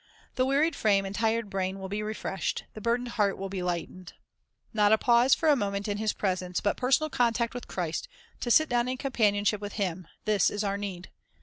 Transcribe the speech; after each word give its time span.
The 0.33 0.47
wearied 0.47 0.75
frame 0.75 1.05
and 1.05 1.13
tired 1.13 1.47
brain 1.47 1.77
will 1.77 1.87
be 1.87 2.01
refreshed, 2.01 2.63
the 2.73 2.81
burdened 2.81 3.09
heart 3.09 3.37
will 3.37 3.49
be 3.49 3.61
lightened. 3.61 4.13
Not 4.73 4.91
a 4.91 4.97
pause 4.97 5.35
for 5.35 5.47
a 5.47 5.55
moment 5.55 5.87
in 5.87 5.97
His 5.99 6.11
presence, 6.11 6.59
but 6.59 6.75
personal 6.75 7.11
contact 7.11 7.53
with 7.53 7.67
Christ, 7.67 8.07
to 8.39 8.49
sit 8.49 8.67
down 8.67 8.87
in 8.87 8.97
companion 8.97 9.43
A 9.43 9.45
Precious.. 9.45 9.49
Experience 9.61 9.75
ship 9.75 9.89
with 9.91 10.07
Him,— 10.07 10.07
this 10.25 10.49
is 10.49 10.63
our 10.63 10.75
need. 10.79 11.11